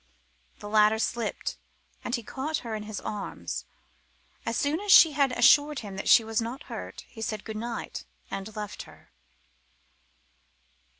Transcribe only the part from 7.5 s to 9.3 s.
night and left her.